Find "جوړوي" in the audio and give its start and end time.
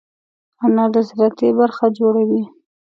1.97-2.43